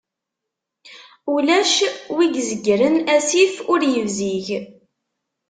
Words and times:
Ulac 1.33 1.73
wi 2.15 2.23
izegren 2.41 2.95
asif 3.15 3.53
ur 3.71 3.79
ibzig. 3.93 4.47